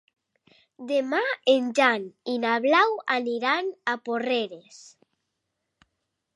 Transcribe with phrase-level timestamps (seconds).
[0.91, 1.19] Demà
[1.53, 4.83] en Jan i na Blau aniran a Porreres.